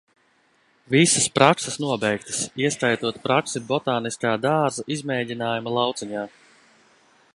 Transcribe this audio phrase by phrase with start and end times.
[0.93, 6.25] Visas prakses nobeigtas, ieskaitot praksi Botāniskā dārza izmēģinājuma lauciņā.